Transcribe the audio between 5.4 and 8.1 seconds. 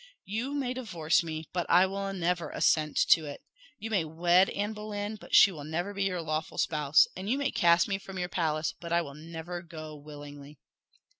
will never be your lawful spouse; and you may cast me